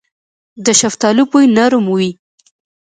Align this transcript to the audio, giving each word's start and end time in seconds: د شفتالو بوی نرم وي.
د 0.65 0.67
شفتالو 0.79 1.23
بوی 1.31 1.45
نرم 1.55 1.85
وي. 1.95 2.09